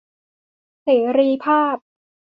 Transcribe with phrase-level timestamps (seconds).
[0.83, 1.75] เสรีภาพ